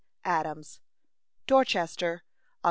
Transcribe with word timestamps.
ADAMS. 0.25 0.79
DORCHESTER, 1.45 2.23
Oct. 2.25 2.49